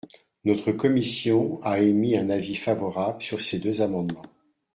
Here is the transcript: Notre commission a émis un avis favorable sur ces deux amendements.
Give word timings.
Notre 0.45 0.71
commission 0.71 1.61
a 1.61 1.77
émis 1.79 2.17
un 2.17 2.31
avis 2.31 2.55
favorable 2.55 3.21
sur 3.21 3.39
ces 3.39 3.59
deux 3.59 3.83
amendements. 3.83 4.25